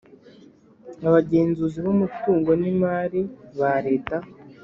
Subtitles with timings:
[1.07, 3.21] Abagenzuzi b umutungo n imari
[3.57, 4.17] bal eta